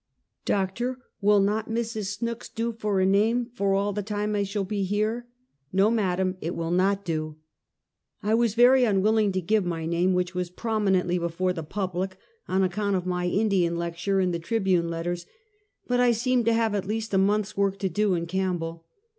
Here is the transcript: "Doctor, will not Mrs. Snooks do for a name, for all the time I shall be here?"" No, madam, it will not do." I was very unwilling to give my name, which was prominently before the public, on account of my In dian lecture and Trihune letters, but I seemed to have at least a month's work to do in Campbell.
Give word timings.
"Doctor, 0.45 0.97
will 1.21 1.39
not 1.39 1.69
Mrs. 1.69 2.17
Snooks 2.17 2.49
do 2.49 2.71
for 2.71 2.99
a 2.99 3.05
name, 3.05 3.51
for 3.53 3.75
all 3.75 3.93
the 3.93 4.01
time 4.01 4.35
I 4.35 4.41
shall 4.41 4.63
be 4.63 4.81
here?"" 4.83 5.27
No, 5.71 5.91
madam, 5.91 6.37
it 6.41 6.55
will 6.55 6.71
not 6.71 7.05
do." 7.05 7.35
I 8.23 8.33
was 8.33 8.55
very 8.55 8.83
unwilling 8.83 9.31
to 9.33 9.41
give 9.41 9.63
my 9.63 9.85
name, 9.85 10.13
which 10.15 10.33
was 10.33 10.49
prominently 10.49 11.19
before 11.19 11.53
the 11.53 11.61
public, 11.61 12.17
on 12.47 12.63
account 12.63 12.95
of 12.95 13.05
my 13.05 13.25
In 13.25 13.47
dian 13.49 13.75
lecture 13.77 14.19
and 14.19 14.33
Trihune 14.33 14.89
letters, 14.89 15.27
but 15.87 15.99
I 15.99 16.13
seemed 16.13 16.45
to 16.45 16.53
have 16.53 16.73
at 16.73 16.87
least 16.87 17.13
a 17.13 17.19
month's 17.19 17.55
work 17.55 17.77
to 17.77 17.87
do 17.87 18.15
in 18.15 18.25
Campbell. 18.25 18.87